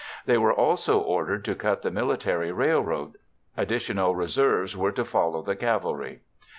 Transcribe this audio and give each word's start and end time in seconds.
They 0.25 0.39
were 0.39 0.51
also 0.51 0.97
ordered 0.99 1.45
to 1.45 1.53
cut 1.53 1.83
the 1.83 1.91
military 1.91 2.51
railroad. 2.51 3.17
Additional 3.55 4.15
reserves 4.15 4.75
were 4.75 4.91
to 4.91 5.05
follow 5.05 5.43
the 5.43 5.55
cavalry. 5.55 6.21